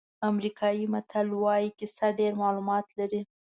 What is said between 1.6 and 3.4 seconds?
کیسه ډېر معلومات لري.